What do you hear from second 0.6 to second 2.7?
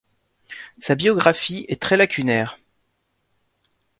Sa biographie est très lacunaire.